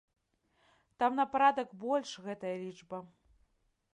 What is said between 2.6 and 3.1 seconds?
лічба.